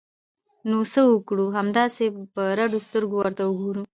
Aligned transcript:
نو 0.69 0.79
څه 0.93 1.01
وکړو؟ 1.13 1.45
همداسې 1.57 2.05
په 2.33 2.41
رډو 2.57 2.79
سترګو 2.87 3.15
ورته 3.19 3.43
وګورو! 3.45 3.81